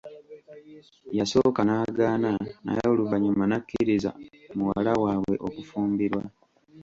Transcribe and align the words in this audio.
Yasooka 1.17 1.59
n'agaana 1.65 2.29
naye 2.65 2.85
oluvannyuma 2.93 3.43
n'akkiriza 3.47 4.11
muwala 4.57 4.91
waabwe 5.03 5.35
okufumbirwa. 5.47 6.23